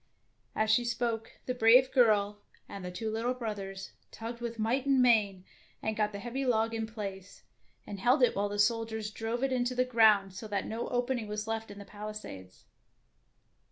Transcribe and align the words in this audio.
As 0.55 0.71
she 0.71 0.83
spoke, 0.83 1.33
the 1.45 1.53
brave 1.53 1.91
girl 1.91 2.41
and 2.67 2.83
the 2.83 2.89
two 2.89 3.11
little 3.11 3.35
brothers 3.35 3.91
tugged 4.09 4.41
with 4.41 4.57
might 4.57 4.87
and 4.87 4.99
main, 4.99 5.45
and 5.79 5.95
got 5.95 6.11
the 6.11 6.17
heavy 6.17 6.43
log 6.43 6.73
in 6.73 6.87
place, 6.87 7.43
and 7.85 7.99
held 7.99 8.23
it 8.23 8.35
while 8.35 8.49
the 8.49 8.57
soldiers 8.57 9.11
drove 9.11 9.43
it 9.43 9.51
into 9.53 9.75
the 9.75 9.85
ground, 9.85 10.33
so 10.33 10.47
that 10.47 10.65
no 10.65 10.87
opening 10.89 11.27
was 11.27 11.47
left 11.47 11.69
in 11.69 11.77
the 11.77 11.85
pali 11.85 12.13
sades. 12.15 12.63